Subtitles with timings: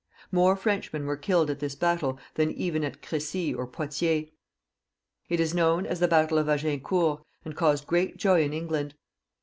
[0.31, 4.29] More Frenchmen were kUled at this battle than even at Cressy or Poitiers.
[5.29, 8.95] It is known as the battle of Agin court, and caused great joy in England.